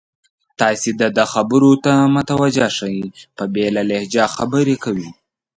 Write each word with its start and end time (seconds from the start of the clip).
تاسې 0.59 0.89
د 1.01 1.01
ده 1.17 1.25
خبرو 1.33 1.71
ته 1.85 1.93
متوجه 2.15 2.67
شئ، 2.77 2.97
په 3.37 3.43
بېله 3.53 3.81
لهجه 3.89 4.25
خبرې 4.35 4.75
کوي. 4.83 5.09